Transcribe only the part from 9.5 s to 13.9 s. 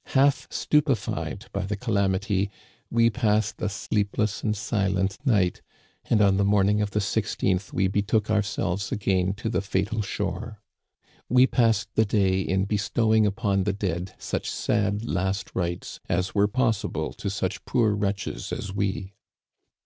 the fatal shore. We passed the day in bestowing upon the